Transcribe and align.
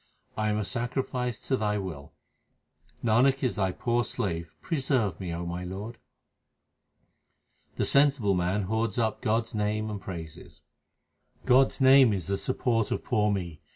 I 0.35 0.49
am 0.49 0.57
a 0.57 0.65
sacrifice 0.65 1.39
to 1.47 1.55
Thy 1.55 1.77
will, 1.77 2.11
Nanak 3.03 3.43
is 3.43 3.53
Thy 3.53 3.71
poor 3.71 4.03
slave; 4.03 4.55
Preserve 4.59 5.19
me, 5.19 5.31
O 5.31 5.45
my 5.45 5.63
Lord! 5.63 5.99
The 7.75 7.85
sensible 7.85 8.33
man 8.33 8.63
hoards 8.63 8.97
up 8.97 9.21
God 9.21 9.43
s 9.43 9.53
name 9.53 9.91
and 9.91 10.01
praises: 10.01 10.63
God 11.45 11.67
s 11.73 11.81
name 11.81 12.13
is 12.13 12.25
the 12.25 12.39
support 12.39 12.89
of 12.89 13.03
poor 13.03 13.31
me. 13.31 13.61